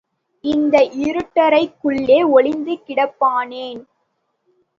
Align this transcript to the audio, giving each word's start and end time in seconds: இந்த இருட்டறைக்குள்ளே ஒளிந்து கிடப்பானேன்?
இந்த 0.43 0.75
இருட்டறைக்குள்ளே 1.01 2.17
ஒளிந்து 2.29 2.75
கிடப்பானேன்? 2.87 3.81